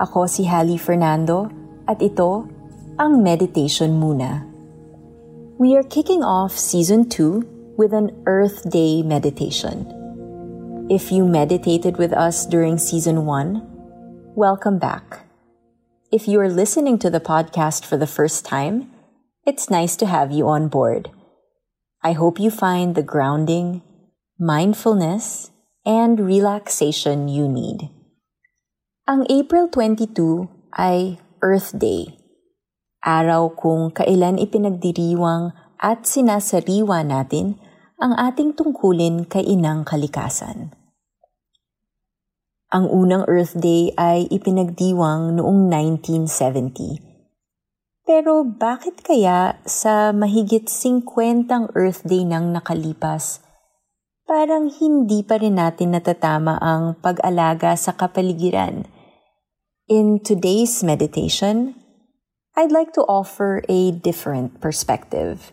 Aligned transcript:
Ako 0.00 0.24
si 0.24 0.48
Hallie 0.48 0.80
Fernando 0.80 1.52
at 1.84 2.00
ito 2.00 2.48
ang 2.96 3.20
Meditation 3.20 4.00
Muna. 4.00 4.48
We 5.60 5.76
are 5.76 5.84
kicking 5.84 6.24
off 6.24 6.56
Season 6.56 7.04
2 7.04 7.76
with 7.76 7.92
an 7.92 8.08
Earth 8.24 8.64
Day 8.64 9.04
meditation. 9.04 9.84
If 10.88 11.12
you 11.12 11.28
meditated 11.28 12.00
with 12.00 12.16
us 12.16 12.48
during 12.48 12.80
Season 12.80 13.28
1, 13.28 14.32
welcome 14.32 14.80
back. 14.80 15.28
If 16.08 16.24
you 16.24 16.40
are 16.40 16.48
listening 16.48 16.96
to 17.04 17.12
the 17.12 17.20
podcast 17.20 17.84
for 17.84 18.00
the 18.00 18.08
first 18.08 18.48
time, 18.48 18.88
it's 19.44 19.68
nice 19.68 20.00
to 20.00 20.08
have 20.08 20.32
you 20.32 20.48
on 20.48 20.72
board. 20.72 21.12
I 22.00 22.16
hope 22.16 22.40
you 22.40 22.48
find 22.48 22.96
the 22.96 23.04
grounding, 23.04 23.84
mindfulness, 24.40 25.52
and 25.84 26.16
relaxation 26.16 27.28
you 27.28 27.44
need. 27.52 27.92
Ang 29.10 29.26
April 29.26 29.66
22 29.74 30.46
ay 30.70 31.18
Earth 31.42 31.74
Day, 31.74 32.14
araw 33.02 33.50
kung 33.58 33.90
kailan 33.90 34.38
ipinagdiriwang 34.38 35.50
at 35.82 36.06
sinasariwa 36.06 37.02
natin 37.02 37.58
ang 37.98 38.14
ating 38.14 38.54
tungkulin 38.54 39.26
kay 39.26 39.42
inang 39.42 39.82
kalikasan. 39.82 40.70
Ang 42.70 42.86
unang 42.86 43.26
Earth 43.26 43.58
Day 43.58 43.90
ay 43.98 44.30
ipinagdiwang 44.30 45.34
noong 45.42 45.66
1970. 45.66 47.02
Pero 48.06 48.46
bakit 48.46 49.02
kaya 49.02 49.58
sa 49.66 50.14
mahigit 50.14 50.70
50 50.70 51.74
Earth 51.74 52.06
Day 52.06 52.22
nang 52.22 52.54
nakalipas, 52.54 53.42
parang 54.22 54.70
hindi 54.70 55.26
pa 55.26 55.42
rin 55.42 55.58
natin 55.58 55.98
natatama 55.98 56.62
ang 56.62 56.94
pag-alaga 57.02 57.74
sa 57.74 57.90
kapaligiran– 57.98 58.86
In 59.90 60.22
today's 60.22 60.86
meditation, 60.86 61.74
I'd 62.54 62.70
like 62.70 62.94
to 62.94 63.02
offer 63.10 63.66
a 63.66 63.90
different 63.90 64.62
perspective. 64.62 65.50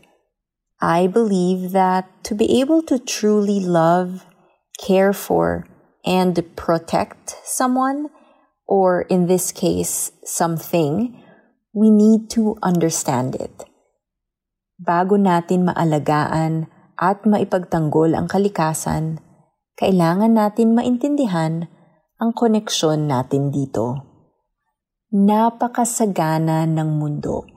I 0.78 1.10
believe 1.10 1.74
that 1.74 2.06
to 2.30 2.38
be 2.38 2.62
able 2.62 2.86
to 2.86 3.02
truly 3.02 3.58
love, 3.58 4.30
care 4.78 5.10
for, 5.10 5.66
and 6.06 6.38
protect 6.54 7.42
someone, 7.50 8.14
or 8.70 9.10
in 9.10 9.26
this 9.26 9.50
case, 9.50 10.14
something, 10.22 11.18
we 11.74 11.90
need 11.90 12.30
to 12.38 12.62
understand 12.62 13.34
it. 13.42 13.66
Bago 14.78 15.18
natin 15.18 15.66
maalagaan 15.66 16.70
at 17.02 17.26
maipagtanggol 17.26 18.14
ang 18.14 18.30
kalikasan, 18.30 19.18
kailangan 19.82 20.38
natin 20.38 20.78
maintindihan 20.78 21.66
ang 22.22 22.38
koneksyon 22.38 23.10
natin 23.10 23.50
dito 23.50 24.07
napakasagana 25.08 26.68
ng 26.68 27.00
mundo. 27.00 27.48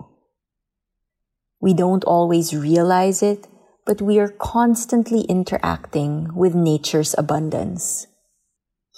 We 1.58 1.74
don't 1.74 2.06
always 2.06 2.54
realize 2.54 3.26
it, 3.26 3.50
but 3.82 3.98
we 3.98 4.22
are 4.22 4.30
constantly 4.30 5.26
interacting 5.26 6.30
with 6.38 6.54
nature's 6.54 7.10
abundance. 7.18 8.06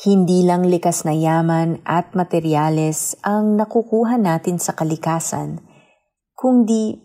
Hindi 0.04 0.44
lang 0.44 0.68
likas 0.68 1.08
na 1.08 1.16
yaman 1.16 1.80
at 1.88 2.12
materyales 2.12 3.16
ang 3.24 3.56
nakukuha 3.56 4.20
natin 4.20 4.60
sa 4.60 4.76
kalikasan, 4.76 5.64
kundi 6.36 7.00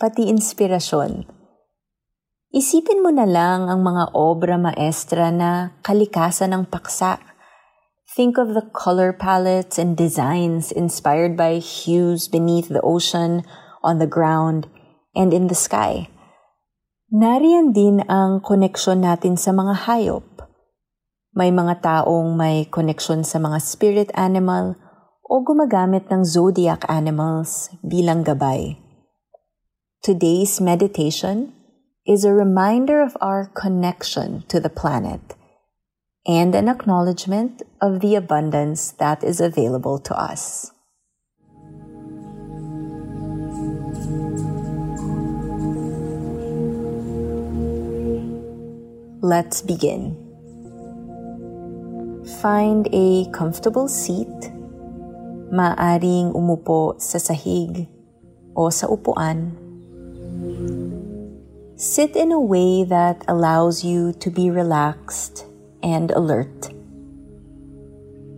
pati 0.00 0.32
inspirasyon. 0.32 1.28
Isipin 2.56 3.04
mo 3.04 3.12
na 3.12 3.28
lang 3.28 3.68
ang 3.68 3.84
mga 3.84 4.16
obra 4.16 4.56
maestra 4.56 5.28
na 5.28 5.76
kalikasan 5.84 6.56
ng 6.56 6.64
paksa 6.72 7.35
Think 8.16 8.40
of 8.40 8.56
the 8.56 8.64
color 8.72 9.12
palettes 9.12 9.76
and 9.76 9.92
designs 9.92 10.72
inspired 10.72 11.36
by 11.36 11.60
hues 11.60 12.32
beneath 12.32 12.72
the 12.72 12.80
ocean, 12.80 13.44
on 13.84 14.00
the 14.00 14.08
ground, 14.08 14.72
and 15.12 15.36
in 15.36 15.52
the 15.52 15.54
sky. 15.54 16.08
Nariyan 17.12 17.76
din 17.76 18.00
ang 18.08 18.40
koneksyon 18.40 19.04
natin 19.04 19.36
sa 19.36 19.52
mga 19.52 19.84
hayop. 19.84 20.24
May 21.36 21.52
mga 21.52 21.84
taong 21.84 22.32
may 22.32 22.64
koneksyon 22.64 23.20
sa 23.20 23.36
mga 23.36 23.60
spirit 23.60 24.08
animal 24.16 24.80
o 25.20 25.44
gumagamit 25.44 26.08
ng 26.08 26.24
zodiac 26.24 26.88
animals 26.88 27.68
bilang 27.84 28.24
gabay. 28.24 28.80
Today's 30.00 30.56
meditation 30.56 31.52
is 32.08 32.24
a 32.24 32.32
reminder 32.32 33.04
of 33.04 33.12
our 33.20 33.52
connection 33.52 34.48
to 34.48 34.56
the 34.56 34.72
planet– 34.72 35.20
and 36.26 36.56
an 36.56 36.68
acknowledgement 36.68 37.62
of 37.80 38.00
the 38.00 38.16
abundance 38.16 38.90
that 38.98 39.22
is 39.22 39.40
available 39.40 39.98
to 40.00 40.12
us. 40.18 40.72
Let's 49.22 49.62
begin. 49.62 50.18
Find 52.42 52.88
a 52.92 53.30
comfortable 53.30 53.86
seat. 53.86 54.50
Maaring 55.46 56.34
umupo 56.34 56.98
sa 56.98 57.22
sahig 57.22 57.86
o 58.58 58.66
sa 58.70 58.90
upuan. 58.90 59.54
Sit 61.78 62.18
in 62.18 62.34
a 62.34 62.42
way 62.42 62.82
that 62.82 63.22
allows 63.30 63.86
you 63.86 64.10
to 64.18 64.30
be 64.30 64.50
relaxed 64.50 65.46
and 65.86 66.10
alert. 66.10 66.74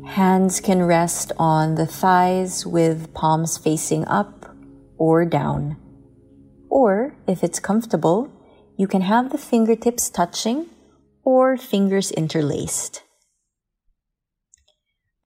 Hands 0.05 0.53
can 0.61 0.85
rest 0.85 1.33
on 1.41 1.81
the 1.81 1.89
thighs 1.89 2.69
with 2.69 3.09
palms 3.17 3.57
facing 3.57 4.05
up 4.05 4.53
or 5.01 5.25
down. 5.25 5.81
Or, 6.69 7.17
if 7.25 7.41
it's 7.41 7.57
comfortable, 7.57 8.29
you 8.77 8.85
can 8.85 9.01
have 9.01 9.33
the 9.33 9.41
fingertips 9.41 10.13
touching 10.13 10.69
or 11.25 11.57
fingers 11.57 12.13
interlaced. 12.13 13.01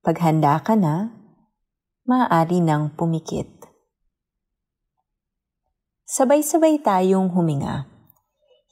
Paghanda 0.06 0.62
ka 0.62 0.78
na, 0.78 1.10
maaari 2.06 2.62
nang 2.62 2.94
pumikit. 2.94 3.50
Sabay-sabay 6.06 6.82
tayong 6.82 7.34
huminga. 7.34 7.86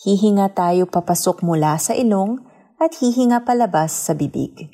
Hihinga 0.02 0.50
tayo 0.54 0.86
papasok 0.90 1.42
mula 1.46 1.78
sa 1.78 1.94
ilong 1.94 2.50
at 2.80 2.96
hihinga 2.96 3.44
palabas 3.44 3.92
sa 3.92 4.16
bibig. 4.16 4.72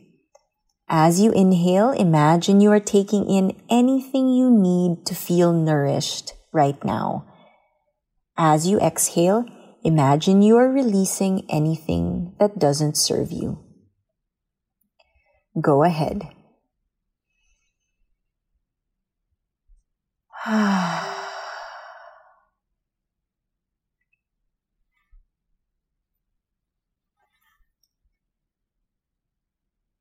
As 0.86 1.18
you 1.18 1.34
inhale, 1.34 1.90
imagine 1.90 2.62
you 2.62 2.70
are 2.70 2.80
taking 2.80 3.26
in 3.26 3.58
anything 3.68 4.30
you 4.30 4.46
need 4.48 5.04
to 5.04 5.18
feel 5.18 5.52
nourished 5.52 6.38
right 6.54 6.78
now. 6.86 7.26
As 8.38 8.70
you 8.70 8.78
exhale, 8.78 9.44
imagine 9.82 10.42
you 10.42 10.56
are 10.56 10.70
releasing 10.70 11.42
anything 11.50 12.38
that 12.38 12.62
doesn't 12.62 12.96
serve 12.96 13.32
you. 13.34 13.58
Go 15.60 15.82
ahead. 15.82 16.30
Ah. 20.48 21.15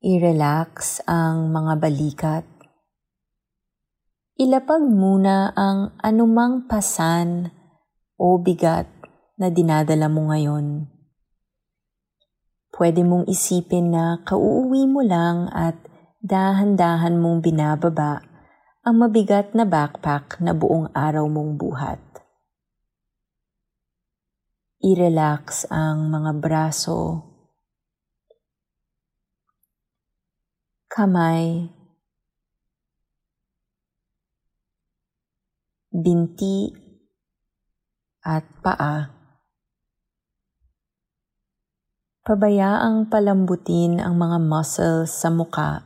I-relax 0.06 1.02
ang 1.10 1.50
mga 1.50 1.82
balikat. 1.82 2.46
ilapag 4.38 4.86
muna 4.86 5.50
ang 5.58 5.98
anumang 5.98 6.70
pasan 6.70 7.50
o 8.14 8.38
bigat 8.38 8.86
na 9.42 9.50
dinadala 9.50 10.06
mo 10.06 10.30
ngayon. 10.30 10.86
Pwede 12.70 13.02
mong 13.02 13.26
isipin 13.26 13.98
na 13.98 14.22
kauuwi 14.22 14.86
mo 14.86 15.02
lang 15.02 15.50
at 15.50 15.74
dahan-dahan 16.22 17.18
mong 17.18 17.42
binababa 17.42 18.22
ang 18.86 19.02
mabigat 19.02 19.58
na 19.58 19.66
backpack 19.66 20.38
na 20.38 20.54
buong 20.54 20.94
araw 20.94 21.26
mong 21.26 21.58
buhat. 21.58 21.98
I-relax 24.86 25.66
ang 25.74 26.14
mga 26.14 26.38
braso, 26.38 27.26
kamay, 30.96 31.68
binti, 35.92 36.72
at 38.24 38.48
paa. 38.64 39.12
Pabayaang 42.24 43.12
palambutin 43.12 44.00
ang 44.00 44.16
mga 44.16 44.40
muscles 44.40 45.12
sa 45.12 45.28
muka. 45.28 45.84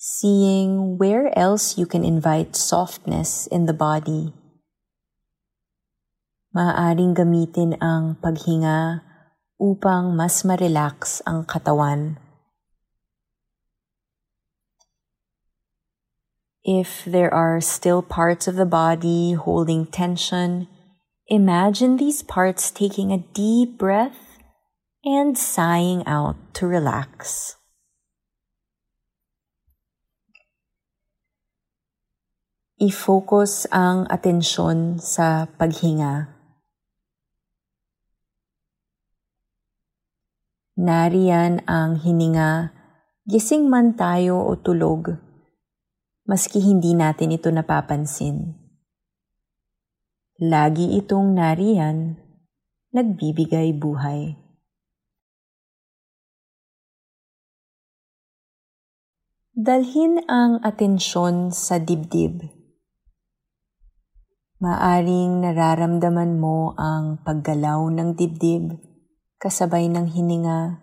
Seeing 0.00 0.96
where 0.96 1.28
else 1.36 1.76
you 1.76 1.84
can 1.84 2.00
invite 2.00 2.56
softness 2.56 3.44
in 3.52 3.68
the 3.68 3.76
body. 3.76 4.32
Maaaring 6.56 7.12
gamitin 7.12 7.76
ang 7.76 8.16
paghinga 8.16 9.11
upang 9.62 10.18
mas 10.18 10.42
ma-relax 10.42 11.22
ang 11.22 11.46
katawan. 11.46 12.18
If 16.66 17.06
there 17.06 17.30
are 17.30 17.62
still 17.62 18.02
parts 18.02 18.50
of 18.50 18.58
the 18.58 18.66
body 18.66 19.38
holding 19.38 19.86
tension, 19.86 20.66
imagine 21.30 22.02
these 22.02 22.26
parts 22.26 22.74
taking 22.74 23.14
a 23.14 23.22
deep 23.34 23.78
breath 23.78 24.42
and 25.06 25.38
sighing 25.38 26.02
out 26.06 26.38
to 26.58 26.66
relax. 26.66 27.54
I-focus 32.82 33.70
ang 33.70 34.10
atensyon 34.10 34.98
sa 34.98 35.46
paghinga. 35.46 36.41
Nariyan 40.72 41.68
ang 41.68 42.00
hininga, 42.00 42.72
gising 43.28 43.68
man 43.68 43.92
tayo 43.92 44.40
o 44.40 44.56
tulog, 44.56 45.20
maski 46.24 46.64
hindi 46.64 46.96
natin 46.96 47.36
ito 47.36 47.52
napapansin. 47.52 48.56
Lagi 50.40 50.96
itong 50.96 51.36
nariyan, 51.36 52.16
nagbibigay 52.88 53.76
buhay. 53.76 54.32
Dalhin 59.52 60.24
ang 60.24 60.56
atensyon 60.64 61.52
sa 61.52 61.76
dibdib. 61.76 62.48
Maaring 64.56 65.44
nararamdaman 65.44 66.40
mo 66.40 66.72
ang 66.80 67.20
paggalaw 67.20 67.92
ng 67.92 68.16
dibdib 68.16 68.91
kasabay 69.42 69.90
ng 69.90 70.14
hininga. 70.14 70.78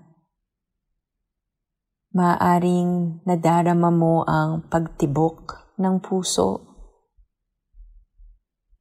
Maaring 2.11 3.23
nadarama 3.23 3.87
mo 3.87 4.27
ang 4.27 4.67
pagtibok 4.67 5.71
ng 5.79 6.03
puso. 6.03 6.67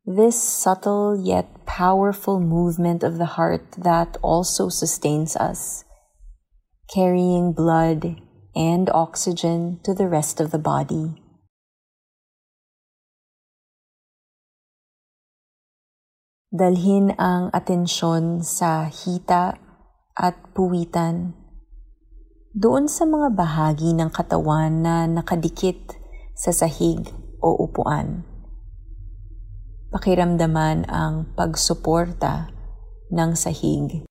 This 0.02 0.34
subtle 0.34 1.14
yet 1.14 1.46
powerful 1.62 2.42
movement 2.42 3.06
of 3.06 3.22
the 3.22 3.38
heart 3.38 3.62
that 3.78 4.18
also 4.18 4.66
sustains 4.66 5.38
us, 5.38 5.86
carrying 6.90 7.54
blood 7.54 8.18
and 8.58 8.90
oxygen 8.90 9.78
to 9.86 9.94
the 9.94 10.10
rest 10.10 10.42
of 10.42 10.50
the 10.50 10.58
body. 10.58 11.22
Dalhin 16.50 17.14
ang 17.20 17.54
atensyon 17.54 18.40
sa 18.42 18.90
hita 18.90 19.67
at 20.18 20.34
puwitan. 20.50 21.38
Doon 22.50 22.90
sa 22.90 23.06
mga 23.06 23.38
bahagi 23.38 23.94
ng 23.94 24.10
katawan 24.10 24.82
na 24.82 25.06
nakadikit 25.06 25.94
sa 26.34 26.50
sahig 26.50 27.06
o 27.38 27.54
upuan. 27.54 28.26
Pakiramdaman 29.94 30.90
ang 30.90 31.30
pagsuporta 31.38 32.50
ng 33.14 33.30
sahig, 33.38 34.02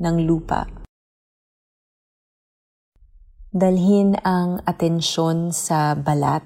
ng 0.00 0.16
lupa. 0.24 0.64
Dalhin 3.52 4.16
ang 4.24 4.64
atensyon 4.64 5.52
sa 5.52 5.92
balat. 5.92 6.44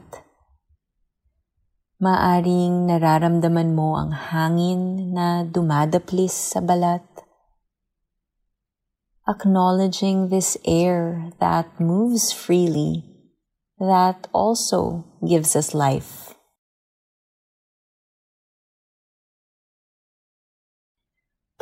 Maaring 2.00 2.90
nararamdaman 2.90 3.72
mo 3.78 3.94
ang 3.94 4.10
hangin 4.10 5.14
na 5.14 5.46
dumadaplis 5.46 6.54
sa 6.54 6.60
balat 6.64 7.19
acknowledging 9.30 10.26
this 10.26 10.58
air 10.66 11.30
that 11.38 11.78
moves 11.78 12.34
freely, 12.34 13.06
that 13.78 14.26
also 14.34 15.06
gives 15.22 15.54
us 15.54 15.70
life. 15.70 16.34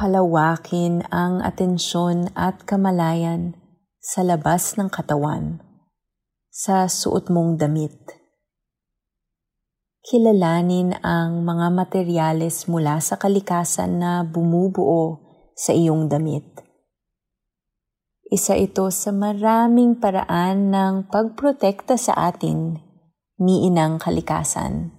Palawakin 0.00 1.04
ang 1.12 1.44
atensyon 1.44 2.32
at 2.32 2.64
kamalayan 2.64 3.52
sa 4.00 4.24
labas 4.24 4.80
ng 4.80 4.88
katawan, 4.88 5.60
sa 6.48 6.88
suot 6.88 7.28
mong 7.28 7.60
damit. 7.60 8.16
Kilalanin 10.08 10.96
ang 11.04 11.44
mga 11.44 11.66
materyales 11.74 12.64
mula 12.64 12.96
sa 13.02 13.20
kalikasan 13.20 14.00
na 14.00 14.24
bumubuo 14.24 15.20
sa 15.52 15.74
iyong 15.76 16.08
damit 16.08 16.67
isa 18.28 18.52
ito 18.52 18.92
sa 18.92 19.08
maraming 19.08 19.96
paraan 19.96 20.68
ng 20.68 20.94
pagprotekta 21.08 21.96
sa 21.96 22.12
atin 22.28 22.76
ni 23.40 23.64
Inang 23.64 23.96
Kalikasan. 23.96 24.92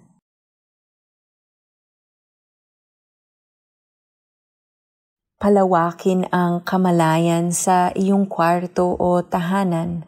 Palawakin 5.39 6.27
ang 6.33 6.65
kamalayan 6.65 7.53
sa 7.53 7.93
iyong 7.95 8.25
kwarto 8.27 8.97
o 8.97 9.21
tahanan 9.23 10.03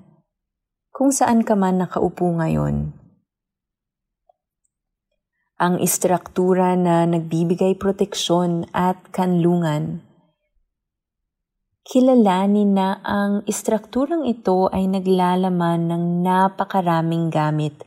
kung 0.91 1.13
saan 1.13 1.45
ka 1.45 1.55
man 1.55 1.79
nakaupo 1.79 2.35
ngayon. 2.35 2.91
Ang 5.61 5.77
istruktura 5.77 6.73
na 6.73 7.05
nagbibigay 7.05 7.77
proteksyon 7.77 8.65
at 8.73 8.97
kanlungan 9.13 10.01
kilalanin 11.81 12.77
na 12.77 13.01
ang 13.01 13.41
istrukturang 13.49 14.29
ito 14.29 14.69
ay 14.69 14.85
naglalaman 14.85 15.89
ng 15.89 16.03
napakaraming 16.21 17.33
gamit 17.33 17.81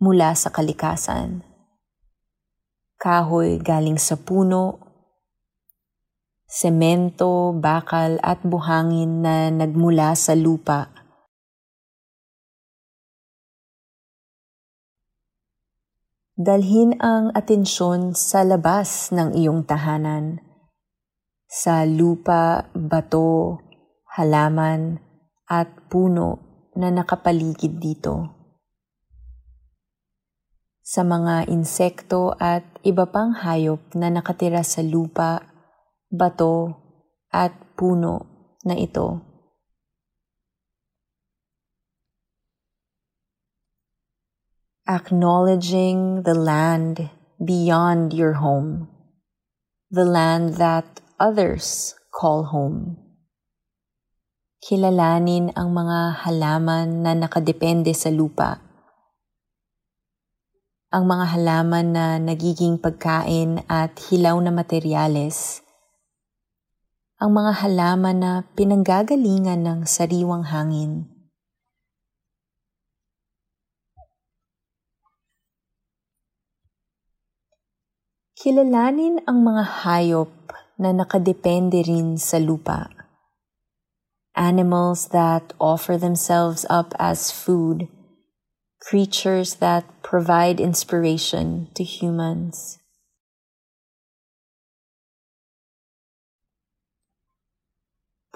mula 0.00 0.32
sa 0.32 0.48
kalikasan. 0.48 1.44
Kahoy 2.96 3.60
galing 3.60 4.00
sa 4.00 4.16
puno, 4.16 4.80
semento, 6.48 7.52
bakal 7.52 8.16
at 8.24 8.40
buhangin 8.40 9.20
na 9.20 9.52
nagmula 9.52 10.16
sa 10.16 10.32
lupa. 10.32 10.88
Dalhin 16.36 17.00
ang 17.00 17.32
atensyon 17.32 18.12
sa 18.12 18.44
labas 18.44 19.08
ng 19.08 19.32
iyong 19.32 19.64
tahanan 19.64 20.45
sa 21.56 21.88
lupa, 21.88 22.68
bato, 22.76 23.56
halaman, 24.12 25.00
at 25.48 25.88
puno 25.88 26.36
na 26.76 26.92
nakapaligid 26.92 27.80
dito. 27.80 28.28
Sa 30.84 31.00
mga 31.00 31.48
insekto 31.48 32.36
at 32.36 32.62
iba 32.84 33.08
pang 33.08 33.32
hayop 33.32 33.96
na 33.96 34.12
nakatira 34.12 34.60
sa 34.60 34.84
lupa, 34.84 35.40
bato, 36.12 36.76
at 37.32 37.56
puno 37.72 38.28
na 38.68 38.76
ito. 38.76 39.24
Acknowledging 44.84 46.20
the 46.22 46.36
land 46.36 47.08
beyond 47.40 48.12
your 48.12 48.38
home, 48.44 48.92
the 49.88 50.04
land 50.04 50.60
that 50.60 51.00
others 51.16 51.96
call 52.12 52.44
home. 52.52 53.00
Kilalanin 54.60 55.52
ang 55.56 55.72
mga 55.72 56.28
halaman 56.28 57.00
na 57.00 57.16
nakadepende 57.16 57.92
sa 57.96 58.12
lupa. 58.12 58.60
Ang 60.92 61.08
mga 61.08 61.24
halaman 61.36 61.86
na 61.92 62.06
nagiging 62.20 62.76
pagkain 62.76 63.64
at 63.68 63.96
hilaw 64.08 64.36
na 64.40 64.52
materyales. 64.52 65.64
Ang 67.16 67.32
mga 67.32 67.52
halaman 67.64 68.16
na 68.20 68.32
pinanggagalingan 68.52 69.64
ng 69.64 69.80
sariwang 69.88 70.44
hangin. 70.52 71.08
Kilalanin 78.36 79.24
ang 79.24 79.40
mga 79.40 79.62
hayop 79.80 80.46
na 80.76 80.92
nakadepende 80.92 81.80
rin 81.80 82.20
sa 82.20 82.36
lupa. 82.36 82.92
Animals 84.36 85.08
that 85.16 85.56
offer 85.56 85.96
themselves 85.96 86.68
up 86.68 86.92
as 87.00 87.32
food, 87.32 87.88
creatures 88.84 89.56
that 89.64 89.88
provide 90.04 90.60
inspiration 90.60 91.72
to 91.72 91.80
humans. 91.80 92.76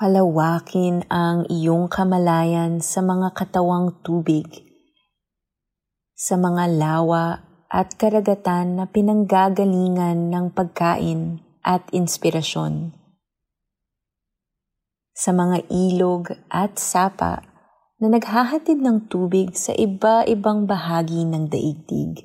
Palawakin 0.00 1.04
ang 1.12 1.44
iyong 1.52 1.92
kamalayan 1.92 2.80
sa 2.80 3.04
mga 3.04 3.36
katawang 3.36 4.00
tubig, 4.00 4.64
sa 6.16 6.40
mga 6.40 6.72
lawa 6.72 7.44
at 7.68 8.00
karagatan 8.00 8.80
na 8.80 8.88
pinanggagalingan 8.88 10.32
ng 10.32 10.56
pagkain 10.56 11.49
at 11.66 11.84
inspirasyon. 11.92 12.94
Sa 15.12 15.30
mga 15.36 15.68
ilog 15.68 16.32
at 16.48 16.80
sapa 16.80 17.44
na 18.00 18.08
naghahatid 18.08 18.80
ng 18.80 19.12
tubig 19.12 19.52
sa 19.52 19.76
iba-ibang 19.76 20.64
bahagi 20.64 21.28
ng 21.28 21.52
daigdig. 21.52 22.24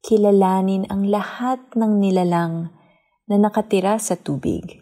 Kilalanin 0.00 0.86
ang 0.88 1.04
lahat 1.10 1.60
ng 1.76 1.98
nilalang 1.98 2.70
na 3.26 3.36
nakatira 3.36 3.98
sa 3.98 4.14
tubig. 4.14 4.78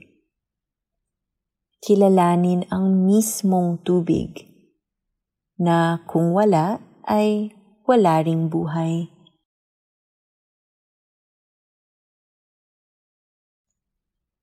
Kilalanin 1.80 2.68
ang 2.68 3.08
mismong 3.08 3.80
tubig 3.82 4.46
na 5.56 6.04
kung 6.04 6.36
wala 6.36 6.78
ay 7.08 7.52
wala 7.88 8.20
ring 8.24 8.52
buhay. 8.52 9.13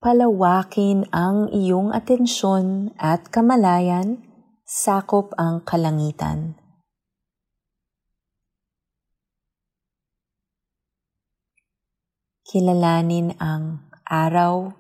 Palawakin 0.02 1.06
ang 1.14 1.54
iyong 1.54 1.94
atensyon 1.94 2.90
at 2.98 3.30
kamalayan, 3.30 4.18
sakop 4.66 5.30
ang 5.38 5.62
kalangitan. 5.62 6.58
Kilalanin 12.50 13.38
ang 13.38 13.86
araw 14.10 14.74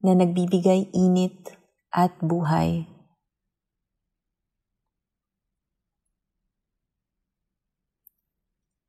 na 0.00 0.16
nagbibigay 0.16 0.88
init 0.96 1.60
at 1.92 2.16
buhay. 2.24 2.88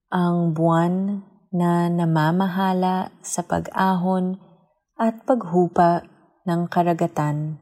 Ang 0.08 0.56
buwan 0.56 1.28
na 1.52 1.92
namamahala 1.92 3.12
sa 3.20 3.44
pag-ahon 3.44 4.55
at 4.96 5.28
paghupa 5.28 6.08
ng 6.48 6.72
karagatan. 6.72 7.60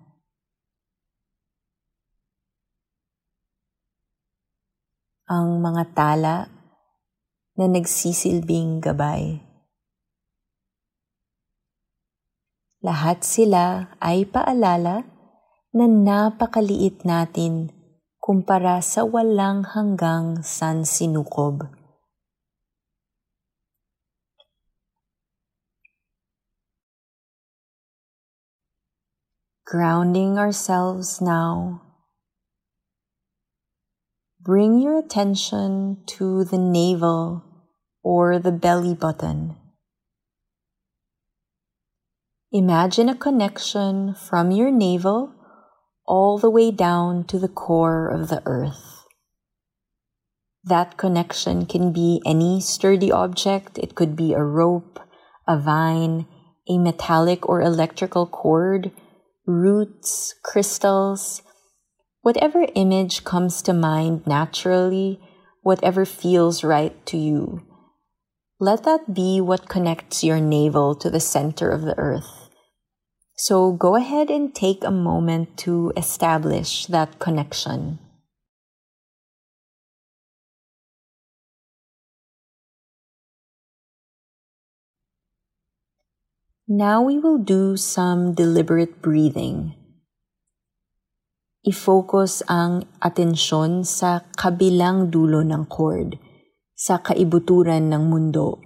Ang 5.26 5.66
mga 5.66 5.84
tala 5.98 6.46
na 7.58 7.66
nagsisilbing 7.66 8.82
gabay. 8.82 9.42
Lahat 12.84 13.24
sila 13.26 13.96
ay 14.04 14.28
paalala 14.30 15.08
na 15.74 15.86
napakaliit 15.90 17.02
natin 17.02 17.74
kumpara 18.22 18.78
sa 18.84 19.08
walang 19.08 19.66
hanggang 19.66 20.44
sansinukob. 20.46 21.83
Grounding 29.66 30.38
ourselves 30.38 31.22
now. 31.22 31.82
Bring 34.42 34.80
your 34.80 34.98
attention 34.98 36.04
to 36.18 36.44
the 36.44 36.58
navel 36.58 37.44
or 38.04 38.40
the 38.40 38.52
belly 38.52 38.94
button. 38.94 39.56
Imagine 42.52 43.10
a 43.10 43.16
connection 43.16 44.14
from 44.14 44.52
your 44.52 44.70
navel 44.70 45.34
all 46.06 46.38
the 46.38 46.50
way 46.50 46.70
down 46.70 47.24
to 47.24 47.40
the 47.40 47.48
core 47.48 48.10
of 48.10 48.28
the 48.28 48.44
earth. 48.46 49.06
That 50.64 50.98
connection 50.98 51.66
can 51.66 51.92
be 51.92 52.22
any 52.26 52.62
sturdy 52.62 53.12
object. 53.12 53.78
It 53.78 53.96
could 53.96 54.16
be 54.16 54.34
a 54.34 54.44
rope, 54.44 55.00
a 55.48 55.58
vine, 55.58 56.28
a 56.70 56.78
metallic 56.78 57.48
or 57.50 57.62
electrical 57.62 58.28
cord, 58.28 58.92
roots, 59.46 60.36
crystals, 60.44 61.42
whatever 62.22 62.68
image 62.76 63.24
comes 63.24 63.62
to 63.62 63.74
mind 63.74 64.26
naturally, 64.26 65.20
whatever 65.62 66.06
feels 66.06 66.64
right 66.64 67.06
to 67.06 67.18
you. 67.18 67.62
Let 68.60 68.84
that 68.84 69.14
be 69.14 69.42
what 69.42 69.68
connects 69.68 70.24
your 70.24 70.40
navel 70.40 70.96
to 70.96 71.10
the 71.10 71.20
center 71.20 71.70
of 71.70 71.82
the 71.82 71.98
earth. 71.98 72.50
So 73.36 73.72
go 73.72 73.96
ahead 73.96 74.30
and 74.30 74.54
take 74.54 74.84
a 74.84 74.92
moment 74.92 75.58
to 75.60 75.92
establish 75.98 76.86
that 76.86 77.20
connection. 77.20 78.00
Now 86.74 87.06
we 87.06 87.22
will 87.22 87.38
do 87.38 87.78
some 87.78 88.34
deliberate 88.34 88.98
breathing. 88.98 89.78
I-focus 91.62 92.42
ang 92.50 92.90
atensyon 92.98 93.86
sa 93.86 94.26
kabilang 94.34 95.14
dulo 95.14 95.46
ng 95.46 95.70
cord, 95.70 96.18
sa 96.74 96.98
kaibuturan 96.98 97.94
ng 97.94 98.10
mundo. 98.10 98.58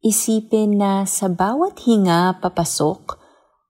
Isipin 0.00 0.80
na 0.80 1.04
sa 1.04 1.28
bawat 1.28 1.84
hinga 1.84 2.40
papasok, 2.40 3.20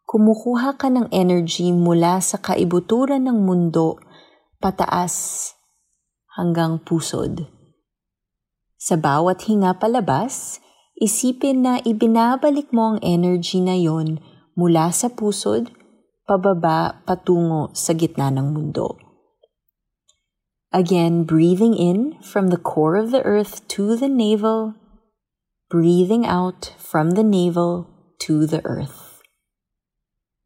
kumukuha 0.07 0.79
ka 0.79 0.95
ng 0.95 1.11
energy 1.11 1.75
mula 1.75 2.23
sa 2.23 2.39
kaibuturan 2.39 3.27
ng 3.27 3.43
mundo 3.43 3.99
pataas 4.63 5.51
hanggang 6.39 6.79
pusod. 6.79 7.51
Sa 8.79 8.95
bawat 8.95 9.43
hinga 9.51 9.75
palabas, 9.75 10.62
Isipin 11.03 11.67
na 11.67 11.83
ibinabalik 11.83 12.71
mo 12.71 12.95
ang 12.95 13.03
energy 13.03 13.59
na 13.59 13.75
yon 13.75 14.23
mula 14.55 14.95
sa 14.95 15.11
pusod, 15.11 15.75
pababa 16.31 17.03
patungo 17.03 17.75
sa 17.75 17.91
gitna 17.91 18.31
ng 18.31 18.55
mundo. 18.55 18.95
Again, 20.71 21.27
breathing 21.27 21.75
in 21.75 22.23
from 22.23 22.55
the 22.55 22.57
core 22.57 22.95
of 22.95 23.11
the 23.11 23.19
earth 23.27 23.67
to 23.75 23.99
the 23.99 24.07
navel, 24.07 24.79
breathing 25.67 26.23
out 26.23 26.71
from 26.79 27.19
the 27.19 27.27
navel 27.27 27.91
to 28.23 28.47
the 28.47 28.63
earth. 28.63 29.19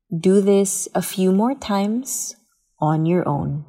Do 0.09 0.41
this 0.41 0.89
a 0.97 1.05
few 1.05 1.37
more 1.37 1.53
times 1.53 2.33
on 2.81 3.05
your 3.05 3.29
own. 3.29 3.69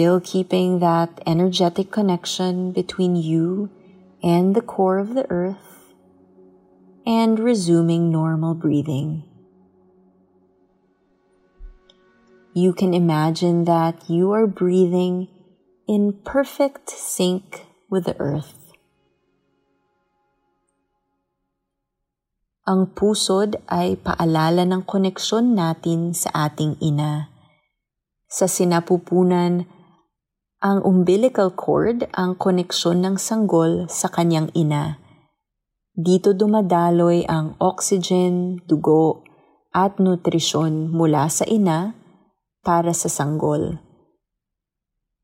Still 0.00 0.16
keeping 0.16 0.80
that 0.80 1.20
energetic 1.28 1.92
connection 1.92 2.72
between 2.72 3.12
you 3.12 3.68
and 4.24 4.56
the 4.56 4.64
core 4.64 4.96
of 4.96 5.12
the 5.12 5.28
earth, 5.28 5.92
and 7.04 7.36
resuming 7.36 8.08
normal 8.08 8.56
breathing. 8.56 9.28
You 12.56 12.72
can 12.72 12.96
imagine 12.96 13.68
that 13.68 14.08
you 14.08 14.32
are 14.32 14.48
breathing 14.48 15.28
in 15.84 16.16
perfect 16.24 16.88
sync 16.88 17.68
with 17.92 18.08
the 18.08 18.16
earth. 18.16 18.72
Ang 22.64 22.88
pusod 22.96 23.60
ay 23.68 24.00
paalala 24.00 24.64
ng 24.64 24.80
koneksyon 24.80 25.52
natin 25.52 26.16
sa 26.16 26.48
ating 26.48 26.80
ina. 26.80 27.28
Sa 28.32 28.48
sinapupunan, 28.48 29.68
ang 30.60 30.84
umbilical 30.84 31.48
cord 31.52 32.04
ang 32.12 32.36
koneksyon 32.36 33.00
ng 33.00 33.16
sanggol 33.16 33.88
sa 33.88 34.12
kanyang 34.12 34.52
ina. 34.52 35.00
Dito 35.96 36.36
dumadaloy 36.36 37.24
ang 37.24 37.56
oxygen, 37.60 38.60
dugo, 38.68 39.24
at 39.72 39.96
nutrisyon 39.96 40.92
mula 40.92 41.32
sa 41.32 41.48
ina 41.48 41.96
para 42.60 42.92
sa 42.92 43.08
sanggol. 43.08 43.80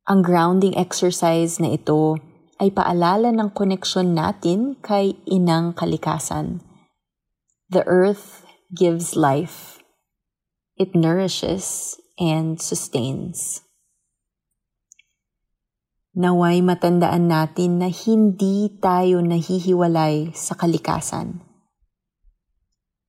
Ang 0.09 0.21
grounding 0.25 0.73
exercise 0.78 1.61
na 1.61 1.76
ito 1.76 2.16
ay 2.57 2.73
paalala 2.73 3.35
ng 3.35 3.52
koneksyon 3.52 4.16
natin 4.16 4.78
kay 4.81 5.19
inang 5.28 5.76
kalikasan 5.76 6.64
The 7.66 7.83
earth 7.83 8.47
gives 8.71 9.16
life. 9.16 9.83
It 10.78 10.95
nourishes 10.95 11.99
and 12.14 12.62
sustains. 12.62 13.65
Naway 16.16 16.64
matandaan 16.64 17.28
natin 17.28 17.76
na 17.76 17.92
hindi 17.92 18.73
tayo 18.80 19.20
nahihiwalay 19.20 20.32
sa 20.32 20.56
kalikasan. 20.56 21.44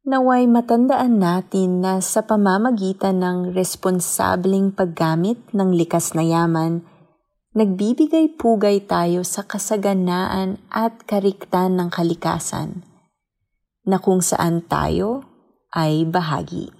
Naway 0.04 0.44
matandaan 0.52 1.16
natin 1.16 1.80
na 1.80 2.04
sa 2.04 2.28
pamamagitan 2.28 3.24
ng 3.24 3.38
responsableng 3.56 4.76
paggamit 4.76 5.40
ng 5.56 5.72
likas 5.72 6.20
na 6.20 6.28
yaman, 6.28 6.84
nagbibigay 7.56 8.36
pugay 8.36 8.84
tayo 8.84 9.24
sa 9.24 9.48
kasaganaan 9.48 10.60
at 10.68 11.00
kariktan 11.08 11.80
ng 11.80 11.88
kalikasan 11.88 12.84
na 13.88 14.04
kung 14.04 14.20
saan 14.20 14.68
tayo 14.68 15.24
ay 15.72 16.04
bahagi. 16.04 16.77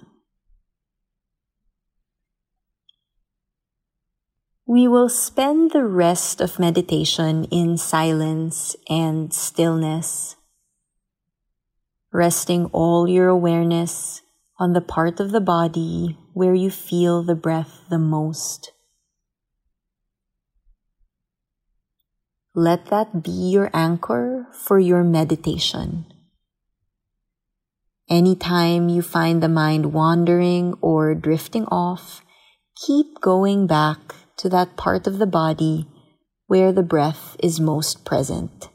We 4.68 4.86
will 4.86 5.08
spend 5.08 5.70
the 5.70 5.86
rest 5.86 6.42
of 6.42 6.58
meditation 6.58 7.44
in 7.44 7.78
silence 7.78 8.76
and 8.86 9.32
stillness, 9.32 10.36
resting 12.12 12.66
all 12.66 13.08
your 13.08 13.28
awareness 13.28 14.20
on 14.58 14.74
the 14.74 14.82
part 14.82 15.20
of 15.20 15.30
the 15.30 15.40
body 15.40 16.18
where 16.34 16.52
you 16.52 16.70
feel 16.70 17.22
the 17.22 17.34
breath 17.34 17.80
the 17.88 17.98
most. 17.98 18.72
Let 22.54 22.92
that 22.92 23.22
be 23.22 23.48
your 23.48 23.70
anchor 23.72 24.48
for 24.52 24.78
your 24.78 25.02
meditation. 25.02 26.04
Anytime 28.10 28.90
you 28.90 29.00
find 29.00 29.42
the 29.42 29.48
mind 29.48 29.94
wandering 29.94 30.74
or 30.82 31.14
drifting 31.14 31.64
off, 31.72 32.20
keep 32.76 33.22
going 33.22 33.66
back 33.66 34.14
to 34.38 34.48
that 34.48 34.76
part 34.76 35.06
of 35.06 35.18
the 35.18 35.26
body 35.26 35.86
where 36.46 36.72
the 36.72 36.82
breath 36.82 37.36
is 37.42 37.60
most 37.60 38.04
present. 38.04 38.68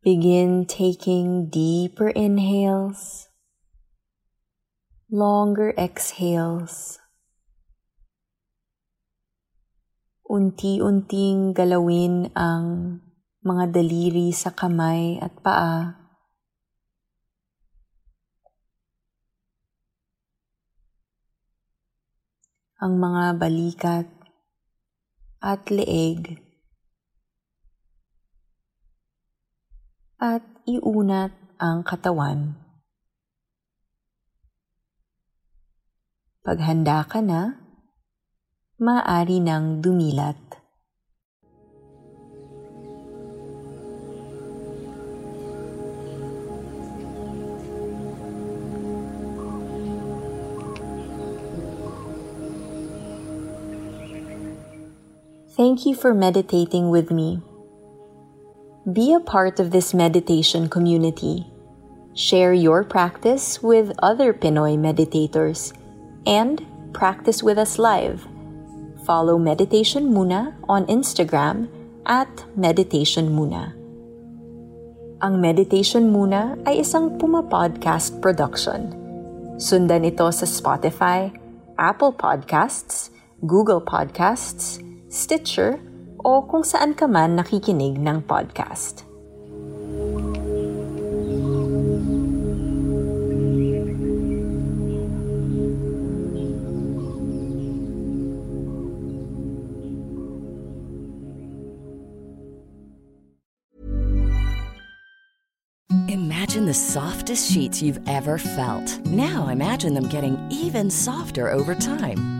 Begin 0.00 0.64
taking 0.64 1.52
deeper 1.52 2.08
inhales, 2.08 3.28
longer 5.12 5.76
exhales. 5.76 6.96
Unti-unting 10.24 11.52
galawin 11.52 12.32
ang 12.32 12.96
mga 13.44 13.76
daliri 13.76 14.32
sa 14.32 14.56
kamay 14.56 15.20
at 15.20 15.36
paa. 15.44 16.00
Ang 22.80 22.96
mga 22.96 23.36
balikat 23.36 24.08
at 25.44 25.68
leeg. 25.68 26.49
at 30.20 30.44
iunat 30.68 31.32
ang 31.56 31.80
katawan. 31.80 32.52
Paghanda 36.44 37.08
ka 37.08 37.24
na, 37.24 37.56
maaari 38.76 39.40
nang 39.40 39.80
dumilat. 39.80 40.36
Thank 55.56 55.84
you 55.84 55.92
for 55.92 56.16
meditating 56.16 56.88
with 56.88 57.12
me. 57.12 57.44
Be 58.88 59.12
a 59.12 59.20
part 59.20 59.60
of 59.60 59.76
this 59.76 59.92
meditation 59.92 60.64
community. 60.72 61.44
Share 62.16 62.56
your 62.56 62.82
practice 62.82 63.60
with 63.60 63.92
other 64.00 64.32
Pinoy 64.32 64.80
meditators 64.80 65.76
and 66.24 66.64
practice 66.96 67.42
with 67.44 67.58
us 67.60 67.78
live. 67.78 68.24
Follow 69.04 69.36
Meditation 69.36 70.08
Muna 70.08 70.56
on 70.64 70.88
Instagram 70.88 71.68
at 72.08 72.32
Meditation 72.56 73.28
Muna. 73.28 73.76
Ang 75.20 75.44
Meditation 75.44 76.08
Muna 76.08 76.56
ay 76.64 76.80
isang 76.80 77.20
Puma 77.20 77.44
Podcast 77.44 78.16
production. 78.24 78.96
Sundan 79.60 80.08
ito 80.08 80.24
sa 80.32 80.48
Spotify, 80.48 81.28
Apple 81.76 82.16
Podcasts, 82.16 83.12
Google 83.44 83.84
Podcasts, 83.84 84.80
Stitcher, 85.12 85.76
o 86.24 86.44
kung 86.44 86.64
saan 86.64 86.96
ka 86.96 87.04
man 87.08 87.36
nakikinig 87.36 87.98
ng 88.00 88.24
podcast. 88.24 89.04
Imagine 106.10 106.66
the 106.66 106.74
softest 106.74 107.50
sheets 107.52 107.80
you've 107.80 108.00
ever 108.08 108.36
felt. 108.36 108.98
Now 109.06 109.48
imagine 109.48 109.94
them 109.94 110.08
getting 110.08 110.36
even 110.50 110.90
softer 110.90 111.50
over 111.50 111.74
time. 111.74 112.39